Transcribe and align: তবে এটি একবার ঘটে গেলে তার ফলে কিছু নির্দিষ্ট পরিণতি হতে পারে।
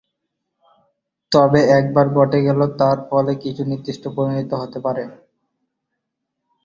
তবে 1.31 1.59
এটি 1.63 1.73
একবার 1.79 2.05
ঘটে 2.17 2.39
গেলে 2.47 2.65
তার 2.79 2.97
ফলে 3.09 3.31
কিছু 3.43 3.61
নির্দিষ্ট 3.71 4.03
পরিণতি 4.15 4.55
হতে 4.61 4.79
পারে। 4.85 5.03